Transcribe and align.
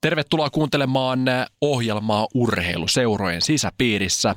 Tervetuloa 0.00 0.50
kuuntelemaan 0.50 1.18
ohjelmaa 1.60 2.28
urheiluseurojen 2.34 3.42
sisäpiirissä. 3.42 4.34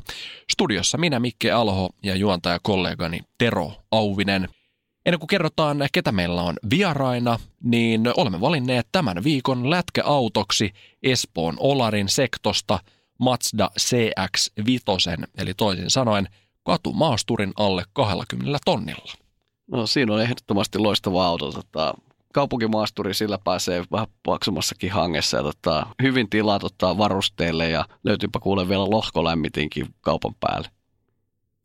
Studiossa 0.52 0.98
minä 0.98 1.20
Mikke 1.20 1.52
Alho 1.52 1.90
ja 2.04 2.16
juontajakollegani 2.16 3.20
Tero 3.38 3.72
Auvinen. 3.92 4.50
Ennen 5.06 5.20
kuin 5.20 5.28
kerrotaan, 5.28 5.78
ketä 5.92 6.12
meillä 6.12 6.42
on 6.42 6.56
vieraina, 6.70 7.40
niin 7.64 8.02
olemme 8.18 8.42
valinneet 8.42 8.88
tämän 8.92 9.24
viikon 9.24 9.70
lätkäautoksi 9.70 10.74
Espoon 11.04 11.56
Olarin 11.60 12.10
sektosta 12.10 12.80
Mazda 13.20 13.70
CX-5, 13.80 15.26
eli 15.38 15.54
toisin 15.54 15.90
sanoen 15.90 16.28
katumaasturin 16.64 17.54
alle 17.56 17.84
20 17.94 18.60
tonnilla. 18.66 19.14
No 19.72 19.88
siinä 19.88 20.14
on 20.14 20.22
ehdottomasti 20.22 20.80
loistava 20.80 21.26
auto. 21.26 21.52
Tota, 21.52 21.94
kaupunkimaasturi, 22.34 23.14
sillä 23.14 23.38
pääsee 23.44 23.84
vähän 23.92 24.08
paksummassakin 24.26 24.92
hangessa 24.92 25.38
ja 25.38 25.44
tota, 25.44 25.86
hyvin 26.02 26.30
tilaa 26.30 26.60
tota, 26.60 26.98
varusteille 26.98 27.70
ja 27.70 27.86
löytyypä 28.04 28.40
kuule 28.40 28.70
vielä 28.70 28.90
lohkolämmitinkin 28.90 29.88
kaupan 30.02 30.36
päälle. 30.40 30.70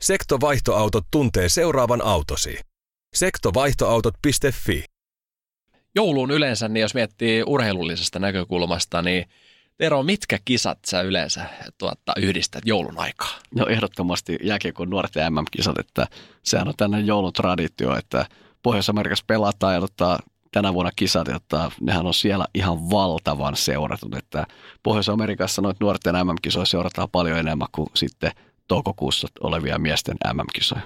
Sektovaihtoautot 0.01 1.05
tuntee 1.11 1.49
seuraavan 1.49 2.01
autosi. 2.01 2.59
Sektovaihtoautot.fi 3.13 4.83
Jouluun 5.95 6.31
yleensä, 6.31 6.67
niin 6.67 6.81
jos 6.81 6.93
miettii 6.93 7.43
urheilullisesta 7.45 8.19
näkökulmasta, 8.19 9.01
niin 9.01 9.25
Tero, 9.79 10.03
mitkä 10.03 10.39
kisat 10.45 10.79
sä 10.85 11.01
yleensä 11.01 11.45
tuotta, 11.77 12.13
yhdistät 12.17 12.63
joulun 12.65 12.99
aikaa? 12.99 13.39
No 13.55 13.65
ehdottomasti 13.67 14.37
jääkiekon 14.43 14.89
nuorten 14.89 15.33
MM-kisat, 15.33 15.77
että 15.77 16.07
sehän 16.43 16.67
on 16.67 16.73
tänne 16.77 16.99
joulutraditio, 16.99 17.97
että 17.97 18.25
Pohjois-Amerikassa 18.63 19.25
pelataan 19.27 19.73
ja 19.73 19.81
tota, 19.81 20.19
tänä 20.51 20.73
vuonna 20.73 20.91
kisat, 20.95 21.27
että 21.27 21.71
nehän 21.81 22.05
on 22.05 22.13
siellä 22.13 22.45
ihan 22.53 22.89
valtavan 22.89 23.55
seuratut, 23.55 24.15
että 24.15 24.47
Pohjois-Amerikassa 24.83 25.61
noita 25.61 25.77
nuorten 25.81 26.15
MM-kisoja 26.15 26.65
seurataan 26.65 27.09
paljon 27.11 27.37
enemmän 27.39 27.67
kuin 27.71 27.89
sitten 27.93 28.31
toukokuussa 28.67 29.27
olevia 29.39 29.79
miesten 29.79 30.17
MM-kisoja. 30.33 30.81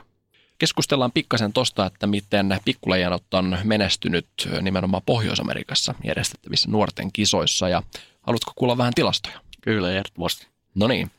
Keskustellaan 0.58 1.12
pikkasen 1.12 1.54
tosta, 1.54 1.86
että 1.86 2.08
miten 2.08 2.60
pikkuleijanot 2.66 3.34
on 3.34 3.58
menestynyt 3.64 4.28
nimenomaan 4.62 5.04
Pohjois-Amerikassa 5.06 5.96
järjestettävissä 6.04 6.72
nuorten 6.72 7.12
kisoissa 7.12 7.70
ja 7.70 7.84
haluatko 8.22 8.52
kuulla 8.56 8.78
vähän 8.78 8.94
tilastoja? 8.94 9.40
Kyllä, 9.62 9.92
ehdottomasti. 9.92 10.48
No 10.76 10.88
niin. 10.88 11.12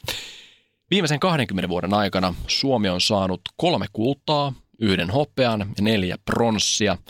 Viimeisen 0.90 1.20
20 1.20 1.68
vuoden 1.68 1.94
aikana 1.94 2.34
Suomi 2.46 2.88
on 2.88 3.00
saanut 3.00 3.40
kolme 3.56 3.86
kultaa, 3.92 4.52
yhden 4.78 5.10
hopean 5.10 5.60
ja 5.60 5.82
neljä 5.82 6.18
pronssia– 6.24 6.98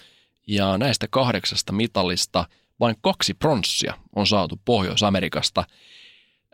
ja 0.47 0.79
näistä 0.79 1.09
kahdeksasta 1.11 1.73
mitallista 1.73 2.49
vain 2.81 2.97
kaksi 3.01 3.35
pronssia 3.35 3.95
on 4.17 4.27
saatu 4.27 4.61
Pohjois-Amerikasta. 4.65 5.65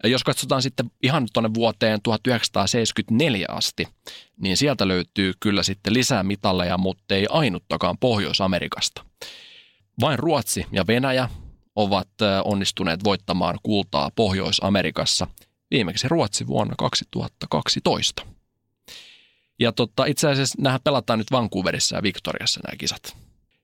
Jos 0.05 0.25
katsotaan 0.25 0.63
sitten 0.63 0.91
ihan 1.03 1.27
tuonne 1.33 1.51
vuoteen 1.55 2.03
1974 2.03 3.47
asti, 3.49 3.89
niin 4.37 4.57
sieltä 4.57 4.89
löytyy 4.89 5.33
kyllä 5.41 5.63
sitten 5.63 5.95
lisää 5.95 6.23
mitalleja, 6.23 6.79
mutta 6.79 7.15
ei 7.15 7.27
ainuttakaan 7.31 7.99
Pohjois-Amerikasta. 7.99 9.05
Vain 10.01 10.19
Ruotsi 10.19 10.67
ja 10.73 10.87
Venäjä 10.87 11.29
ovat 11.77 12.09
onnistuneet 12.45 13.05
voittamaan 13.05 13.59
kultaa 13.63 14.11
Pohjois-Amerikassa, 14.17 15.27
viimeksi 15.71 16.09
Ruotsi 16.09 16.47
vuonna 16.47 16.75
2012. 16.79 18.27
Ja 19.59 19.73
totta, 19.73 20.05
itse 20.05 20.29
asiassa 20.29 20.63
nämä 20.63 20.79
pelataan 20.85 21.19
nyt 21.19 21.33
Vancouverissa 21.33 21.97
ja 21.97 22.03
Victoriassa 22.03 22.61
nämä 22.65 22.77
kisat 22.77 23.17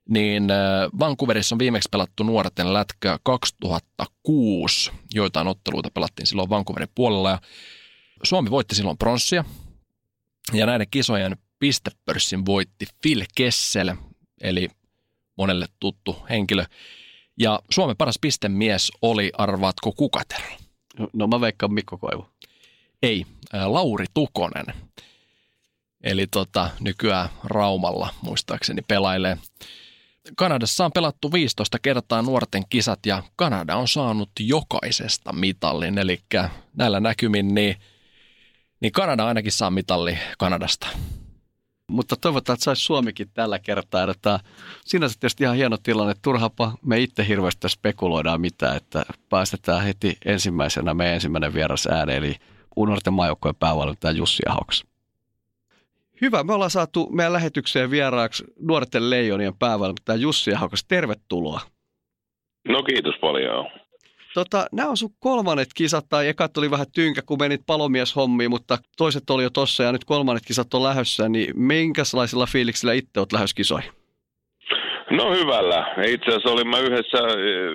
niin 0.09 0.50
äh, 0.50 0.91
Vancouverissa 0.99 1.55
on 1.55 1.59
viimeksi 1.59 1.89
pelattu 1.93 2.22
nuorten 2.22 2.75
lätkä 2.75 3.19
2006. 3.22 4.93
Joitain 5.15 5.49
otteluita 5.49 5.91
pelattiin 5.91 6.27
silloin 6.27 6.50
Vancouverin 6.50 6.89
puolella 6.94 7.31
ja 7.31 7.39
Suomi 8.22 8.50
voitti 8.50 8.75
silloin 8.75 8.99
pronssia. 8.99 9.45
Ja 10.53 10.66
näiden 10.66 10.87
kisojen 10.91 11.37
pistepörssin 11.59 12.47
voitti 12.47 12.87
Phil 13.03 13.25
Kessel, 13.37 13.95
eli 14.41 14.69
monelle 15.37 15.66
tuttu 15.81 16.16
henkilö. 16.31 16.65
Ja 17.39 17.61
Suomen 17.71 17.97
paras 17.97 18.19
pistemies 18.21 18.93
oli, 19.03 19.33
arvaatko 19.39 19.93
kukatero? 19.93 20.49
No 21.12 21.27
mä 21.27 21.41
veikkaan 21.41 21.75
Mikko 21.75 21.99
Koivu. 21.99 22.27
Ei, 23.03 23.27
äh, 23.55 23.66
Lauri 23.66 24.06
Tukonen. 24.15 24.66
Eli 26.03 26.27
tota, 26.27 26.71
nykyään 26.81 27.28
Raumalla 27.45 28.15
muistaakseni 28.22 28.83
pelailee. 28.89 29.39
Kanadassa 30.37 30.84
on 30.84 30.92
pelattu 30.92 31.32
15 31.32 31.78
kertaa 31.78 32.22
nuorten 32.22 32.62
kisat 32.69 33.06
ja 33.06 33.22
Kanada 33.37 33.76
on 33.76 33.88
saanut 33.88 34.31
jokaisesta 34.41 35.32
mitallin. 35.32 35.98
Eli 35.98 36.20
näillä 36.76 37.00
näkymin 37.00 37.54
niin, 37.54 37.76
niin 38.81 38.92
Kanada 38.92 39.26
ainakin 39.26 39.53
saa 39.53 39.70
mitalli 39.70 40.19
Kanadasta. 40.38 40.86
Mutta 41.88 42.16
toivotaan, 42.16 42.54
että 42.54 42.65
saisi 42.65 42.82
Suomikin 42.82 43.31
tällä 43.34 43.59
kertaa. 43.59 44.10
Että 44.10 44.41
sinänsä 44.84 45.16
tietysti 45.20 45.44
ihan 45.44 45.56
hieno 45.56 45.76
tilanne. 45.76 46.15
Turhapa 46.22 46.72
me 46.82 47.00
itse 47.00 47.28
hirveästi 47.28 47.69
spekuloidaan 47.69 48.41
mitä, 48.41 48.75
että 48.75 49.04
päästetään 49.28 49.82
heti 49.82 50.19
ensimmäisenä 50.25 50.94
meidän 50.94 51.15
ensimmäinen 51.15 51.54
vieras 51.54 51.86
ääni, 51.86 52.15
eli 52.15 52.36
unorten 52.76 53.12
maajoukkojen 53.12 53.56
päävalmentaja 53.56 54.12
Jussi 54.12 54.42
Ahoks. 54.48 54.84
Hyvä, 56.21 56.44
me 56.44 56.54
ollaan 56.54 56.71
saatu 56.71 57.09
meidän 57.10 57.32
lähetykseen 57.32 57.91
vieraaksi 57.91 58.44
nuorten 58.60 59.10
leijonien 59.10 59.59
päävalmentaja 59.59 60.16
Jussi 60.16 60.54
Ahokas. 60.54 60.84
Tervetuloa. 60.88 61.60
No 62.69 62.82
kiitos 62.82 63.15
paljon. 63.21 63.66
Tota, 64.34 64.66
nämä 64.72 64.88
on 64.88 64.97
sun 64.97 65.10
kolmannet 65.19 65.69
kisat, 65.75 66.04
tai 66.09 66.28
ekat 66.28 66.56
oli 66.56 66.71
vähän 66.71 66.87
tynkä, 66.94 67.22
kun 67.22 67.38
menit 67.38 67.60
palomieshommiin, 67.66 68.50
mutta 68.50 68.78
toiset 68.97 69.31
oli 69.31 69.43
jo 69.43 69.50
tossa 69.50 69.82
ja 69.82 69.93
nyt 69.93 70.04
kolmannet 70.04 70.44
kisat 70.47 70.75
on 70.75 70.82
lähössä, 70.82 71.28
niin 71.28 71.60
minkälaisilla 71.60 72.47
fiiliksillä 72.47 72.93
itse 72.93 73.21
olet 73.21 73.33
lähes 73.33 73.54
kisoihin? 73.54 73.91
No 75.10 75.34
hyvällä. 75.34 75.94
Itse 76.06 76.28
asiassa 76.28 76.50
olimme 76.50 76.81
yhdessä, 76.81 77.19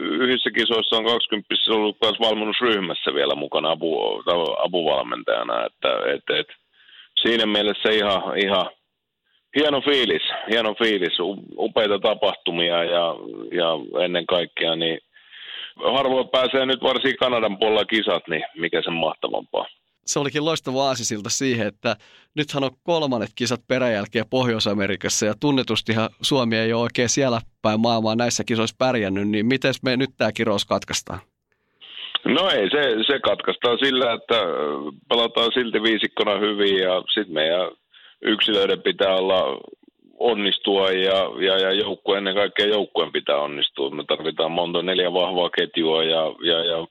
yhdessä 0.02 0.52
kisoissa 0.52 0.96
on 0.98 1.06
20 1.06 1.56
ollut 1.70 1.98
myös 2.02 2.20
valmennusryhmässä 2.20 3.14
vielä 3.14 3.36
mukana 3.36 3.72
apu, 3.72 4.24
apuvalmentajana, 4.64 5.66
että 5.66 5.90
et, 6.14 6.40
et, 6.40 6.48
siinä 7.22 7.46
mielessä 7.46 7.90
ihan, 7.90 8.38
ihan 8.38 8.70
hieno 9.56 9.82
fiilis, 9.82 10.22
hieno 10.52 10.76
fiilis, 10.76 11.18
upeita 11.58 12.00
tapahtumia 12.00 12.84
ja, 12.84 13.16
ja 13.52 14.04
ennen 14.04 14.26
kaikkea 14.26 14.76
niin 14.76 15.00
harvoin 15.94 16.30
pääsee 16.30 16.66
nyt 16.66 16.84
varsinkin 16.84 17.18
Kanadan 17.20 17.58
puolella 17.58 17.86
kisat, 17.86 18.24
niin 18.28 18.44
mikä 18.58 18.82
sen 18.82 18.94
mahtavampaa. 18.94 19.66
Se 20.06 20.20
olikin 20.20 20.46
loistava 20.46 20.88
aasisilta 20.88 21.30
siihen, 21.30 21.68
että 21.68 21.96
nythän 22.36 22.64
on 22.64 22.72
kolmannet 22.84 23.30
kisat 23.36 23.62
peräjälkeen 23.68 24.26
Pohjois-Amerikassa 24.30 25.26
ja 25.26 25.34
tunnetustihan 25.40 26.10
Suomi 26.22 26.58
ei 26.58 26.74
ole 26.74 26.82
oikein 26.82 27.10
siellä 27.10 27.42
päin 27.62 27.80
maailmaa 27.80 28.16
näissä 28.16 28.44
kisoissa 28.44 28.76
pärjännyt, 28.80 29.28
niin 29.28 29.46
miten 29.46 29.74
me 29.84 29.98
nyt 29.98 30.10
tämä 30.18 30.32
kirous 30.32 30.66
katkaistaan? 30.66 31.20
No 32.26 32.50
ei, 32.50 32.70
se, 32.70 33.04
se 33.08 33.20
katkaistaan 33.20 33.78
sillä, 33.80 34.14
että 34.14 34.36
pelataan 35.10 35.52
silti 35.54 35.84
viisikkona 35.84 36.38
hyvin 36.38 36.78
ja 36.78 37.04
sitten 37.14 37.34
meidän 37.34 37.72
yksilöiden 38.22 38.82
pitää 38.82 39.16
olla 39.16 39.60
onnistua 40.20 40.92
ja, 40.92 41.18
ja, 41.40 41.58
ja 41.58 41.72
joukkue, 41.72 42.18
ennen 42.18 42.36
kaikkea 42.36 42.66
joukkueen 42.66 43.12
pitää 43.12 43.38
onnistua. 43.38 43.90
Me 43.90 44.04
tarvitaan 44.08 44.52
monta 44.52 44.82
neljä 44.82 45.14
vahvaa 45.14 45.50
ketjua 45.50 46.04
ja, 46.04 46.22
ja, 46.44 46.66
ja 46.66 46.88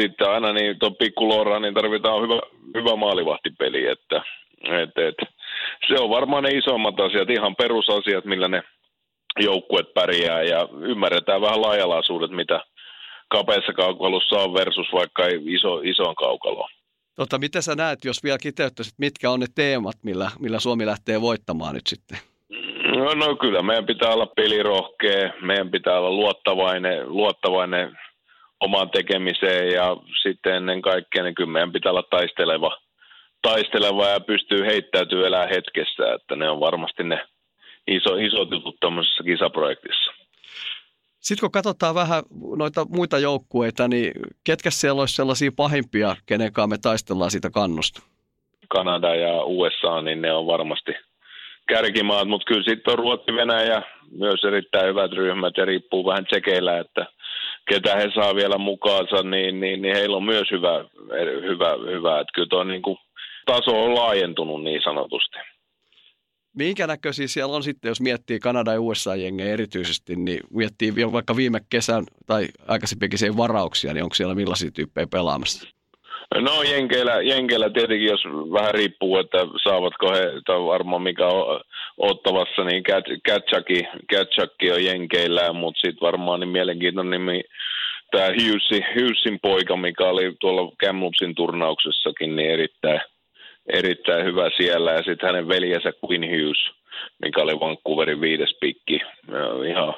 sitten 0.00 0.30
aina 0.30 0.52
niin 0.52 0.78
tuon 0.78 0.96
pikkulora, 0.96 1.60
niin 1.60 1.74
tarvitaan 1.74 2.22
hyvä, 2.22 2.40
hyvä 2.74 2.96
maalivahtipeli, 2.96 3.86
että 3.86 4.22
et, 4.62 4.98
et, 4.98 5.28
se 5.88 5.94
on 6.00 6.10
varmaan 6.10 6.42
ne 6.42 6.50
isommat 6.50 7.00
asiat, 7.00 7.30
ihan 7.30 7.56
perusasiat, 7.56 8.24
millä 8.24 8.48
ne 8.48 8.62
joukkueet 9.40 9.94
pärjää 9.94 10.42
ja 10.42 10.68
ymmärretään 10.80 11.40
vähän 11.40 11.62
laajalaisuudet, 11.62 12.30
mitä, 12.30 12.60
kapeassa 13.28 13.72
kaukalossa 13.72 14.36
on 14.36 14.54
versus 14.54 14.86
vaikka 14.92 15.22
iso, 15.46 15.80
isoon 15.84 16.14
kaukaloon. 16.14 16.70
Tota, 17.16 17.38
mitä 17.38 17.60
sä 17.60 17.74
näet, 17.74 18.04
jos 18.04 18.22
vielä 18.24 18.38
kiteyttäisit, 18.38 18.94
mitkä 18.98 19.30
on 19.30 19.40
ne 19.40 19.46
teemat, 19.54 19.96
millä, 20.02 20.30
millä 20.40 20.60
Suomi 20.60 20.86
lähtee 20.86 21.20
voittamaan 21.20 21.74
nyt 21.74 21.86
sitten? 21.86 22.18
No, 22.96 23.14
no 23.14 23.36
kyllä, 23.36 23.62
meidän 23.62 23.86
pitää 23.86 24.10
olla 24.14 24.26
pelirohkea, 24.26 25.32
meidän 25.42 25.70
pitää 25.70 25.98
olla 25.98 26.10
luottavainen, 26.10 27.08
luottavainen 27.08 27.98
omaan 28.60 28.90
tekemiseen 28.90 29.74
ja 29.74 29.96
sitten 30.22 30.54
ennen 30.54 30.82
kaikkea 30.82 31.22
niin 31.22 31.34
kyllä 31.34 31.50
meidän 31.50 31.72
pitää 31.72 31.92
olla 31.92 32.04
taisteleva, 32.10 32.78
taisteleva 33.42 34.06
ja 34.06 34.20
pystyy 34.20 34.66
heittäytyy 34.66 35.26
elää 35.26 35.46
hetkessä, 35.46 36.14
että 36.14 36.36
ne 36.36 36.50
on 36.50 36.60
varmasti 36.60 37.02
ne 37.04 37.26
iso, 37.86 38.16
isot 38.16 38.50
jutut 38.50 38.76
tuommoisessa 38.80 39.24
kisaprojektissa. 39.24 40.12
Sitten 41.26 41.40
kun 41.40 41.50
katsotaan 41.50 41.94
vähän 41.94 42.22
noita 42.56 42.86
muita 42.88 43.18
joukkueita, 43.18 43.88
niin 43.88 44.12
ketkä 44.44 44.70
siellä 44.70 45.00
olisi 45.02 45.14
sellaisia 45.14 45.50
pahimpia, 45.56 46.16
kenen 46.26 46.52
kanssa 46.52 46.66
me 46.66 46.78
taistellaan 46.78 47.30
siitä 47.30 47.50
kannusta? 47.50 48.02
Kanada 48.68 49.14
ja 49.14 49.44
USA, 49.44 50.02
niin 50.02 50.22
ne 50.22 50.32
on 50.32 50.46
varmasti 50.46 50.92
kärkimaat, 51.68 52.28
mutta 52.28 52.44
kyllä 52.44 52.62
sitten 52.62 52.92
on 52.92 52.98
Ruotsi, 52.98 53.34
Venäjä, 53.34 53.82
myös 54.10 54.44
erittäin 54.44 54.88
hyvät 54.88 55.12
ryhmät 55.12 55.56
ja 55.56 55.64
riippuu 55.64 56.06
vähän 56.06 56.26
tsekeillä, 56.26 56.78
että 56.78 57.06
ketä 57.70 57.96
he 57.96 58.10
saa 58.14 58.34
vielä 58.34 58.58
mukaansa, 58.58 59.22
niin, 59.22 59.60
niin, 59.60 59.82
niin 59.82 59.96
heillä 59.96 60.16
on 60.16 60.24
myös 60.24 60.50
hyvä, 60.50 60.84
hyvä, 61.42 61.70
hyvä. 61.90 62.20
että 62.20 62.32
kyllä 62.34 62.48
tuo 62.48 62.64
niin 62.64 62.82
taso 63.46 63.84
on 63.84 63.94
laajentunut 63.94 64.62
niin 64.62 64.80
sanotusti. 64.84 65.38
Minkä 66.56 66.86
näköisiä 66.86 67.28
siellä 67.28 67.56
on 67.56 67.62
sitten, 67.62 67.88
jos 67.88 68.00
miettii 68.00 68.38
Kanada 68.38 68.72
ja 68.72 68.80
USA-jengejä 68.80 69.52
erityisesti, 69.52 70.16
niin 70.16 70.40
miettii 70.50 70.92
vaikka 71.12 71.36
viime 71.36 71.60
kesän 71.70 72.04
tai 72.26 72.46
aikaisempikin 72.68 73.36
varauksia, 73.36 73.94
niin 73.94 74.02
onko 74.02 74.14
siellä 74.14 74.34
millaisia 74.34 74.70
tyyppejä 74.70 75.06
pelaamassa? 75.06 75.68
No 76.34 76.62
Jenkeillä, 76.62 77.22
Jenkeillä 77.22 77.70
tietenkin, 77.70 78.08
jos 78.08 78.24
vähän 78.52 78.74
riippuu, 78.74 79.16
että 79.18 79.38
saavatko 79.64 80.12
he, 80.12 80.32
tai 80.46 80.56
varmaan 80.56 81.02
mikä 81.02 81.26
on 81.26 81.60
ottavassa, 81.96 82.64
niin 82.64 82.82
Katchaki, 83.28 83.82
Katchaki 84.10 84.72
on 84.72 84.84
Jenkeillä, 84.84 85.52
mutta 85.52 85.80
sitten 85.80 86.06
varmaan 86.06 86.40
niin 86.40 86.48
mielenkiintoinen 86.48 87.10
nimi 87.10 87.42
tämä 88.10 88.26
Hughesin, 88.26 88.84
Hughesin 88.94 89.38
poika, 89.42 89.76
mikä 89.76 90.04
oli 90.04 90.36
tuolla 90.40 90.72
Kamlupsin 90.86 91.34
turnauksessakin, 91.34 92.36
niin 92.36 92.50
erittäin, 92.50 92.95
erittäin 93.78 94.24
hyvä 94.24 94.50
siellä. 94.56 94.92
Ja 94.92 95.02
sitten 95.02 95.26
hänen 95.26 95.48
veljensä 95.48 95.92
Quinn 96.04 96.24
Hughes, 96.24 96.70
mikä 97.22 97.42
oli 97.42 97.60
Vancouverin 97.60 98.20
viides 98.20 98.56
pikki. 98.60 99.00
Ihan 99.68 99.94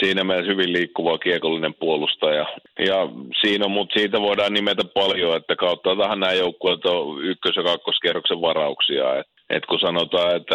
siinä 0.00 0.24
mielessä 0.24 0.50
hyvin 0.50 0.72
liikkuva 0.72 1.18
kiekollinen 1.18 1.74
puolustaja. 1.74 2.46
Ja 2.78 3.08
siinä, 3.40 3.68
mutta 3.68 3.98
siitä 3.98 4.20
voidaan 4.20 4.52
nimetä 4.52 4.82
paljon, 4.84 5.36
että 5.36 5.56
kautta 5.56 5.96
tähän 5.96 6.20
nämä 6.20 6.32
joukkueet 6.32 6.86
on 6.86 7.24
ykkös- 7.24 7.56
ja 7.56 7.62
kakkoskierroksen 7.62 8.40
varauksia. 8.40 9.18
Et, 9.18 9.26
et 9.50 9.66
kun 9.66 9.78
sanotaan, 9.80 10.36
että 10.36 10.54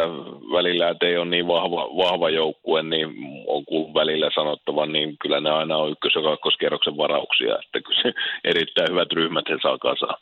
välillä 0.54 0.90
et 0.90 1.04
ei 1.04 1.18
ole 1.18 1.26
niin 1.26 1.48
vahva, 1.48 1.82
vahva 1.98 2.30
joukkue, 2.30 2.84
niin 2.84 3.08
on 3.48 3.66
kuullut 3.66 3.94
välillä 3.94 4.30
sanottava, 4.36 4.86
niin 4.86 5.18
kyllä 5.22 5.42
ne 5.42 5.50
aina 5.50 5.78
on 5.78 5.92
ykkös- 5.92 6.16
ja 6.16 6.22
kakkoskierroksen 6.22 6.98
varauksia. 6.98 7.56
Että 7.64 7.82
kyllä 7.82 8.14
erittäin 8.44 8.92
hyvät 8.92 9.12
ryhmät 9.14 9.50
he 9.50 9.58
saa 9.62 9.78
kasaan. 9.78 10.18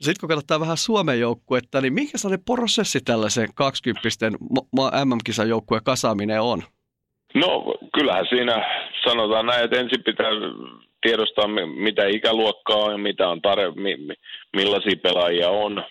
Sitten 0.00 0.20
kun 0.20 0.28
katsotaan 0.28 0.60
vähän 0.60 0.76
Suomen 0.76 1.20
joukkuetta, 1.20 1.80
niin 1.80 1.92
mikä 1.92 2.18
sellainen 2.18 2.44
prosessi 2.44 3.00
tällaisen 3.00 3.48
20 3.54 4.00
MM-kisan 5.04 5.48
joukkueen 5.48 5.84
kasaaminen 5.84 6.40
on? 6.40 6.62
No 7.34 7.74
kyllähän 7.94 8.26
siinä 8.28 8.56
sanotaan 9.08 9.46
näin, 9.46 9.64
että 9.64 9.80
ensin 9.80 10.04
pitää 10.04 10.30
tiedostaa, 11.02 11.48
mitä 11.66 12.06
ikäluokkaa 12.06 12.76
on 12.76 12.92
ja 12.92 12.98
mitä 12.98 13.28
on 13.28 13.42
tarve, 13.42 13.72
millaisia 14.56 14.96
pelaajia 15.02 15.48
on. 15.50 15.84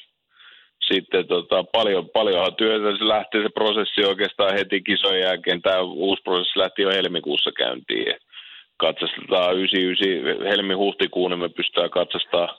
Sitten 0.93 1.27
tota, 1.27 1.63
paljon, 1.63 2.09
paljonhan 2.09 2.55
työtä 2.55 2.97
se 2.97 3.07
lähtee 3.07 3.41
se 3.43 3.49
prosessi 3.49 4.05
oikeastaan 4.05 4.53
heti 4.53 4.81
kisojen 4.81 5.21
jälkeen. 5.21 5.61
Tämä 5.61 5.81
uusi 5.81 6.23
prosessi 6.23 6.59
lähti 6.59 6.81
jo 6.81 6.89
helmikuussa 6.89 7.51
käyntiin. 7.51 8.15
Katsastetaan 8.77 9.55
99 9.55 10.47
helmi-huhtikuun, 10.49 11.31
niin 11.31 11.39
me 11.39 11.49
pystytään 11.49 11.89
katsastamaan 11.89 12.57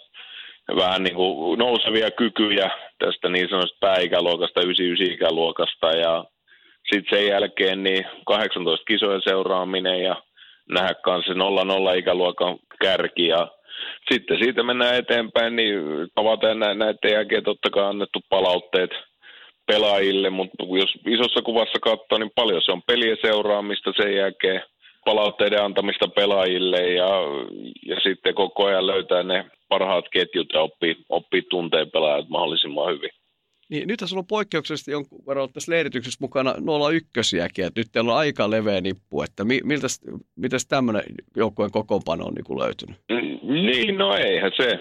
vähän 0.77 1.03
niin 1.03 1.15
kuin 1.15 1.59
nousevia 1.59 2.11
kykyjä 2.11 2.71
tästä 2.99 3.29
niin 3.29 3.49
sanotusta 3.49 3.77
pääikäluokasta, 3.81 4.61
99-ikäluokasta 4.61 5.97
ja 5.97 6.25
sitten 6.93 7.19
sen 7.19 7.29
jälkeen 7.29 7.83
niin 7.83 8.07
18 8.27 8.85
kisojen 8.85 9.23
seuraaminen 9.25 10.03
ja 10.03 10.23
nähdä 10.69 10.95
kanssa 10.95 11.33
0-0 11.33 11.99
ikäluokan 11.99 12.57
kärki. 12.81 13.27
Ja 13.27 13.49
sitten 14.13 14.39
siitä 14.39 14.63
mennään 14.63 14.95
eteenpäin, 14.95 15.57
niin 15.57 15.81
tavataan 16.15 16.59
näiden 16.59 17.13
jälkeen 17.13 17.45
totta 17.45 17.71
kai 17.71 17.85
annettu 17.85 18.21
palautteet 18.29 18.91
pelaajille, 19.67 20.31
mutta 20.31 20.65
jos 20.79 20.91
isossa 21.07 21.43
kuvassa 21.43 21.79
katsoo, 21.83 22.19
niin 22.19 22.31
paljon 22.35 22.63
se 22.65 22.73
on 22.73 22.83
pelien 22.87 23.17
seuraamista 23.23 23.93
sen 23.97 24.17
jälkeen, 24.17 24.63
palautteiden 25.09 25.65
antamista 25.65 26.09
pelaajille 26.09 26.81
ja, 26.81 27.09
ja 27.87 28.01
sitten 28.01 28.35
koko 28.35 28.65
ajan 28.65 28.87
löytää 28.87 29.23
ne 29.23 29.45
parhaat 29.69 30.05
ketjut 30.13 30.47
ja 30.53 30.61
oppii, 30.61 30.97
oppii 31.09 31.43
tunteen 31.43 31.91
pelaajat 31.91 32.29
mahdollisimman 32.29 32.95
hyvin. 32.95 33.11
Niin 33.71 33.89
nyt 33.89 34.01
on 34.17 34.27
poikkeuksellisesti 34.27 34.91
jonkun 34.91 35.27
verran 35.27 35.53
tässä 35.53 35.73
leirityksessä 35.73 36.19
mukana 36.21 36.55
01 37.15 37.39
että 37.39 37.81
nyt 37.81 37.87
teillä 37.93 38.13
on 38.13 38.19
aika 38.19 38.51
leveä 38.51 38.81
nippu, 38.81 39.23
että 39.23 39.45
mi, 39.45 39.61
miltä, 39.65 39.87
mitäs 40.37 40.67
tämmöinen 40.67 41.03
joukkueen 41.37 41.71
kokoonpano 41.71 42.25
on 42.25 42.35
niin 42.35 42.59
löytynyt? 42.59 42.97
Niin, 43.43 43.99
no 43.99 44.17
eihän 44.17 44.53
se. 44.57 44.79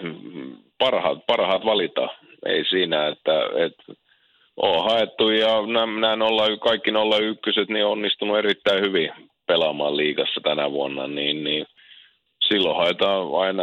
Parhaat, 0.78 1.26
parhaat 1.26 1.64
valita. 1.64 2.08
Ei 2.46 2.64
siinä, 2.64 3.08
että, 3.08 3.32
että 3.66 3.82
on 4.56 4.84
haettu 4.84 5.30
ja 5.30 5.66
nämä, 5.66 6.00
nämä 6.00 6.24
kaikki 6.60 6.90
01 6.90 7.72
niin 7.72 7.84
on 7.84 7.92
onnistunut 7.92 8.38
erittäin 8.38 8.84
hyvin 8.84 9.10
pelaamaan 9.48 9.96
liigassa 9.96 10.40
tänä 10.40 10.70
vuonna, 10.70 11.06
niin, 11.06 11.44
niin 11.44 11.66
silloin 12.48 12.76
haetaan 12.76 13.26
aina, 13.40 13.62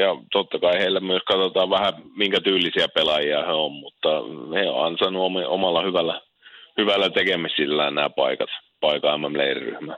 ja 0.00 0.16
totta 0.32 0.58
kai 0.58 0.78
heillä 0.78 1.00
myös 1.00 1.22
katsotaan 1.22 1.70
vähän, 1.70 1.92
minkä 2.16 2.40
tyylisiä 2.40 2.88
pelaajia 2.94 3.46
he 3.46 3.52
on, 3.52 3.72
mutta 3.72 4.08
he 4.54 4.70
on 4.70 4.86
ansainnut 4.86 5.22
omalla 5.46 5.82
hyvällä, 5.82 6.20
hyvällä 6.78 7.10
tekemisillään 7.10 7.94
nämä 7.94 8.10
paikat, 8.10 8.48
paikan 8.80 9.20
MM-leiriryhmä. 9.20 9.96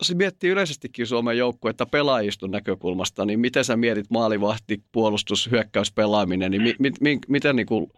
Jos 0.00 0.14
miettii 0.14 0.50
yleisestikin 0.50 1.06
Suomen 1.06 1.38
joukkuetta 1.38 1.86
pelaajiston 1.86 2.50
näkökulmasta, 2.50 3.24
niin 3.24 3.40
miten 3.40 3.64
sä 3.64 3.76
mietit 3.76 4.06
maalivahti, 4.10 4.80
puolustus, 4.92 5.50
hyökkäys, 5.50 5.92
pelaaminen, 5.92 6.50
niin 6.50 6.62
mi, 6.62 6.74
mi, 6.78 6.90
mi, 7.00 7.18
miten 7.28 7.56
niin 7.56 7.66
kuin 7.66 7.90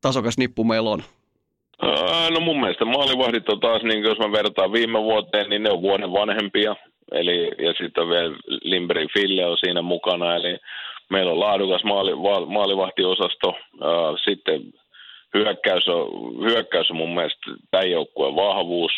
tasokas 0.00 0.38
nippu 0.38 0.64
meillä 0.64 0.90
on? 0.90 1.02
No 2.30 2.40
mun 2.40 2.60
mielestä 2.60 2.84
maalivahdit 2.84 3.48
on 3.48 3.60
taas, 3.60 3.82
niin 3.82 4.02
jos 4.02 4.18
mä 4.18 4.32
vertaan 4.32 4.72
viime 4.72 5.02
vuoteen, 5.02 5.50
niin 5.50 5.62
ne 5.62 5.70
on 5.70 5.82
vuoden 5.82 6.12
vanhempia. 6.12 6.76
Eli, 7.12 7.50
ja 7.58 7.72
sitten 7.72 8.04
on 8.04 8.10
vielä 8.10 8.36
Limberi 8.62 9.06
Fille 9.12 9.46
on 9.46 9.58
siinä 9.58 9.82
mukana, 9.82 10.36
eli 10.36 10.58
meillä 11.10 11.32
on 11.32 11.40
laadukas 11.40 11.84
maali, 11.84 12.12
maalivahtiosasto. 12.46 13.54
Sitten 14.24 14.62
hyökkäys 15.34 15.88
on, 15.88 16.08
hyökkäys 16.44 16.90
on 16.90 16.96
mun 16.96 17.14
mielestä 17.14 17.50
tämän 17.70 17.90
joukkueen 17.90 18.36
vahvuus. 18.36 18.92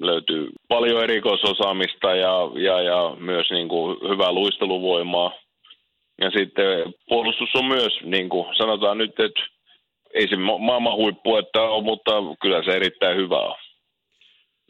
Löytyy 0.00 0.48
paljon 0.68 1.02
erikoisosaamista 1.02 2.14
ja, 2.14 2.50
ja, 2.54 2.80
ja 2.82 3.16
myös 3.18 3.50
niin 3.50 3.68
kuin 3.68 3.96
hyvää 4.08 4.32
luisteluvoimaa. 4.32 5.32
Ja 6.20 6.30
sitten 6.30 6.94
puolustus 7.08 7.54
on 7.54 7.64
myös, 7.64 7.98
niin 8.02 8.28
kuin 8.28 8.46
sanotaan 8.56 8.98
nyt, 8.98 9.20
että 9.20 9.55
ei 10.14 10.28
se 10.28 10.36
maailman 10.36 10.96
huippu, 10.96 11.36
että 11.36 11.62
on, 11.62 11.84
mutta 11.84 12.12
kyllä 12.42 12.62
se 12.64 12.70
erittäin 12.70 13.16
hyvä 13.16 13.38
on. 13.38 13.56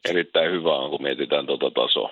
Erittäin 0.09 0.53
hyvä 0.53 0.77
on, 0.77 0.91
kun 0.91 1.03
mietitään 1.03 1.47
tuota 1.47 1.71
tasoa. 1.71 2.11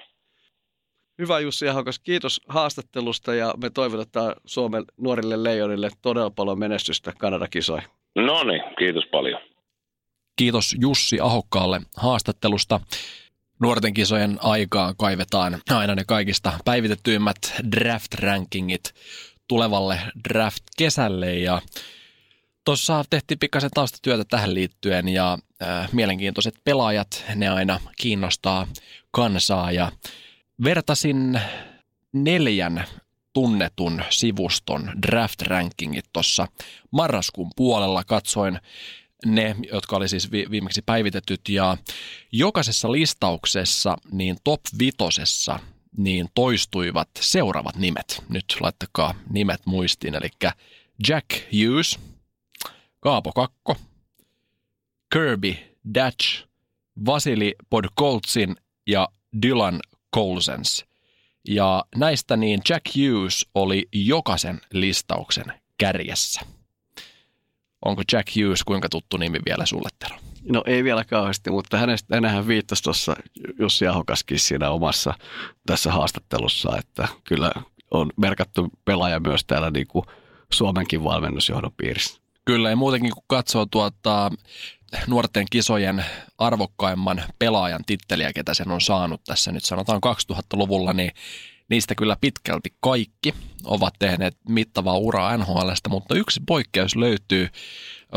Hyvä 1.18 1.40
Jussi 1.40 1.68
Ahokas, 1.68 1.98
kiitos 1.98 2.40
haastattelusta 2.48 3.34
ja 3.34 3.54
me 3.62 3.70
toivotetaan 3.70 4.34
Suomen 4.46 4.84
nuorille 4.96 5.44
leijonille 5.44 5.90
todella 6.02 6.30
paljon 6.30 6.58
menestystä 6.58 7.12
Kanada-kisoihin. 7.18 7.88
No 8.16 8.44
niin, 8.44 8.62
kiitos 8.78 9.04
paljon. 9.10 9.40
Kiitos 10.36 10.76
Jussi 10.80 11.20
Ahokkaalle 11.20 11.80
haastattelusta. 11.96 12.80
Nuorten 13.60 13.94
kisojen 13.94 14.38
aikaan 14.42 14.94
kaivetaan 14.98 15.60
aina 15.70 15.94
ne 15.94 16.04
kaikista 16.08 16.52
päivitettyimmät 16.64 17.36
draft-rankingit 17.76 18.94
tulevalle 19.48 19.98
draft-kesälle 20.28 21.34
ja 21.34 21.60
Tuossa 22.64 23.04
tehtiin 23.10 23.38
pikkasen 23.38 23.70
taustatyötä 23.74 24.24
tähän 24.24 24.54
liittyen 24.54 25.08
ja 25.08 25.38
äh, 25.62 25.88
mielenkiintoiset 25.92 26.54
pelaajat, 26.64 27.24
ne 27.34 27.48
aina 27.48 27.80
kiinnostaa 27.96 28.66
kansaa 29.10 29.72
ja 29.72 29.92
vertasin 30.64 31.40
neljän 32.12 32.84
tunnetun 33.32 34.02
sivuston 34.10 34.92
draft-rankingit 35.06 36.04
tuossa 36.12 36.46
marraskuun 36.90 37.50
puolella. 37.56 38.04
Katsoin 38.04 38.58
ne, 39.26 39.56
jotka 39.72 39.96
oli 39.96 40.08
siis 40.08 40.30
viimeksi 40.30 40.82
päivitetyt 40.82 41.48
ja 41.48 41.76
jokaisessa 42.32 42.92
listauksessa 42.92 43.96
niin 44.12 44.36
top 44.44 44.60
vitosessa 44.78 45.58
niin 45.96 46.28
toistuivat 46.34 47.08
seuraavat 47.20 47.76
nimet. 47.76 48.24
Nyt 48.28 48.56
laittakaa 48.60 49.14
nimet 49.30 49.66
muistiin, 49.66 50.14
eli 50.14 50.28
Jack 51.08 51.26
Hughes, 51.52 51.98
Kaapo 53.04 53.32
Kakko, 53.32 53.76
Kirby 55.12 55.56
Datch, 55.94 56.46
Vasili 57.06 57.54
Podkoltsin 57.70 58.56
ja 58.86 59.08
Dylan 59.42 59.80
Colsens. 60.14 60.84
Ja 61.48 61.84
näistä 61.96 62.36
niin 62.36 62.60
Jack 62.68 62.84
Hughes 62.96 63.46
oli 63.54 63.88
jokaisen 63.92 64.60
listauksen 64.72 65.44
kärjessä. 65.78 66.40
Onko 67.84 68.02
Jack 68.12 68.36
Hughes 68.36 68.64
kuinka 68.64 68.88
tuttu 68.88 69.16
nimi 69.16 69.38
vielä 69.46 69.66
sulle, 69.66 69.88
Tero? 69.98 70.16
No 70.52 70.62
ei 70.66 70.84
vielä 70.84 71.04
kauheasti, 71.04 71.50
mutta 71.50 71.78
hänestä, 71.78 72.16
hänhän 72.16 72.48
viittasi 72.48 72.82
tuossa 72.82 73.16
Jussi 73.58 73.86
Ahokaskin 73.86 74.38
siinä 74.38 74.70
omassa 74.70 75.14
tässä 75.66 75.92
haastattelussa, 75.92 76.78
että 76.78 77.08
kyllä 77.24 77.52
on 77.90 78.10
merkattu 78.16 78.68
pelaaja 78.84 79.20
myös 79.20 79.44
täällä 79.44 79.70
niin 79.70 79.86
kuin 79.86 80.04
Suomenkin 80.52 81.04
valmennusjohdon 81.04 81.72
piirissä. 81.76 82.23
Kyllä, 82.44 82.70
ja 82.70 82.76
muutenkin 82.76 83.14
kun 83.14 83.24
katsoo 83.26 83.66
tuota 83.66 84.30
nuorten 85.06 85.46
kisojen 85.50 86.04
arvokkaimman 86.38 87.22
pelaajan 87.38 87.84
titteliä, 87.86 88.32
ketä 88.32 88.54
sen 88.54 88.70
on 88.70 88.80
saanut 88.80 89.20
tässä 89.26 89.52
nyt 89.52 89.64
sanotaan 89.64 90.00
2000-luvulla, 90.06 90.92
niin 90.92 91.10
niistä 91.68 91.94
kyllä 91.94 92.16
pitkälti 92.20 92.74
kaikki 92.80 93.34
ovat 93.64 93.94
tehneet 93.98 94.36
mittavaa 94.48 94.96
uraa 94.96 95.36
NHLstä, 95.36 95.88
mutta 95.88 96.14
yksi 96.14 96.40
poikkeus 96.46 96.96
löytyy 96.96 97.48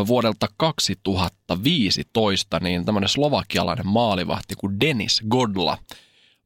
vuodelta 0.07 0.47
2015, 0.57 2.59
niin 2.59 2.85
tämmöinen 2.85 3.09
slovakialainen 3.09 3.87
maalivahti 3.87 4.55
kuin 4.55 4.79
Denis 4.79 5.21
Godla 5.29 5.77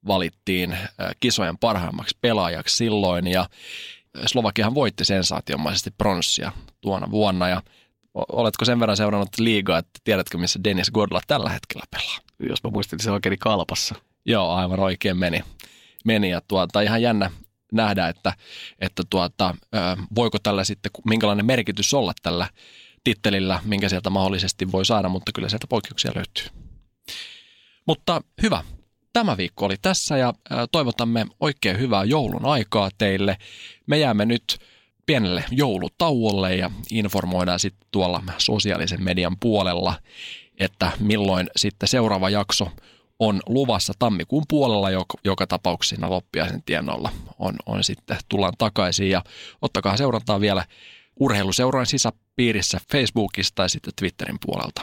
valittiin 0.07 0.77
kisojen 1.19 1.57
parhaimmaksi 1.57 2.17
pelaajaksi 2.21 2.75
silloin 2.75 3.27
ja 3.27 3.49
Slovakiahan 4.25 4.75
voitti 4.75 5.05
sensaatiomaisesti 5.05 5.91
pronssia 5.91 6.51
tuona 6.81 7.11
vuonna 7.11 7.49
ja 7.49 7.61
oletko 8.13 8.65
sen 8.65 8.79
verran 8.79 8.97
seurannut 8.97 9.39
liigaa, 9.39 9.77
että 9.77 9.99
tiedätkö 10.03 10.37
missä 10.37 10.59
Dennis 10.63 10.91
Godla 10.91 11.21
tällä 11.27 11.49
hetkellä 11.49 11.85
pelaa? 11.91 12.17
Jos 12.49 12.63
mä 12.63 12.69
muistin, 12.69 12.97
niin 12.97 13.03
se 13.03 13.11
oikein 13.11 13.39
kalpassa. 13.39 13.95
Joo, 14.25 14.51
aivan 14.51 14.79
oikein 14.79 15.17
meni. 15.17 15.41
meni 16.05 16.29
ja 16.29 16.41
tuota, 16.47 16.81
ihan 16.81 17.01
jännä 17.01 17.31
nähdä, 17.71 18.07
että, 18.07 18.33
että 18.79 19.03
tuota, 19.09 19.55
voiko 20.15 20.37
tällä 20.43 20.63
sitten, 20.63 20.91
minkälainen 21.05 21.45
merkitys 21.45 21.93
olla 21.93 22.13
tällä 22.21 22.49
tittelillä, 23.03 23.59
minkä 23.65 23.89
sieltä 23.89 24.09
mahdollisesti 24.09 24.71
voi 24.71 24.85
saada, 24.85 25.09
mutta 25.09 25.31
kyllä 25.35 25.49
sieltä 25.49 25.67
poikkeuksia 25.67 26.11
löytyy. 26.15 26.45
Mutta 27.87 28.21
hyvä, 28.41 28.63
tämä 29.13 29.37
viikko 29.37 29.65
oli 29.65 29.75
tässä 29.81 30.17
ja 30.17 30.33
toivotamme 30.71 31.25
oikein 31.39 31.79
hyvää 31.79 32.03
joulun 32.03 32.45
aikaa 32.45 32.89
teille. 32.97 33.37
Me 33.87 33.97
jäämme 33.97 34.25
nyt 34.25 34.59
pienelle 35.05 35.43
joulutauolle 35.51 36.55
ja 36.55 36.71
informoidaan 36.91 37.59
sitten 37.59 37.87
tuolla 37.91 38.23
sosiaalisen 38.37 39.03
median 39.03 39.37
puolella, 39.39 39.93
että 40.59 40.91
milloin 40.99 41.49
sitten 41.55 41.89
seuraava 41.89 42.29
jakso 42.29 42.71
on 43.19 43.41
luvassa 43.45 43.93
tammikuun 43.99 44.43
puolella, 44.49 44.89
joka, 44.89 45.17
joka 45.23 45.47
tapauksessa 45.47 46.09
loppiaisen 46.09 46.63
tienoilla 46.63 47.11
on, 47.39 47.55
on 47.65 47.83
sitten, 47.83 48.17
tullaan 48.29 48.53
takaisin 48.57 49.09
ja 49.09 49.23
ottakaa 49.61 49.97
seurantaa 49.97 50.41
vielä 50.41 50.65
urheiluseuran 51.19 51.85
sisäpiirissä 51.85 52.79
Facebookista 52.91 53.55
tai 53.55 53.69
sitten 53.69 53.93
Twitterin 53.95 54.37
puolelta 54.45 54.81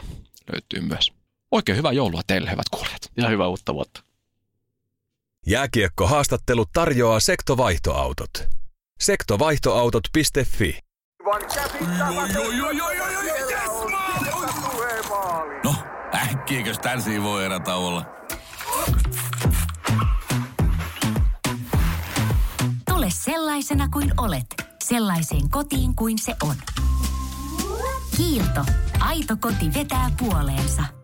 löytyy 0.53 0.81
myös. 0.81 1.13
Oikein 1.51 1.77
hyvää 1.77 1.91
joulua 1.91 2.21
teille, 2.27 2.51
hyvät 2.51 2.69
kuulijat. 2.71 3.11
Ja 3.17 3.29
hyvää 3.29 3.47
uutta 3.47 3.73
vuotta. 3.73 4.08
Jääkiekko-haastattelu 5.47 6.65
tarjoaa 6.73 7.19
sektovaihtoautot. 7.19 8.29
Sektovaihtoautot.fi 8.99 10.79
No, 15.63 15.75
äkkiäkös 16.15 16.79
tän 16.79 17.01
voi 17.23 17.45
erä 17.45 17.59
olla? 17.75 18.05
Tule 22.89 23.07
sellaisena 23.09 23.89
kuin 23.89 24.11
olet, 24.17 24.45
sellaiseen 24.83 25.49
kotiin 25.49 25.95
kuin 25.95 26.19
se 26.19 26.35
on. 26.43 26.55
Kiilto. 28.17 28.65
Aito 28.99 29.37
koti 29.41 29.73
vetää 29.73 30.11
puoleensa. 30.19 30.98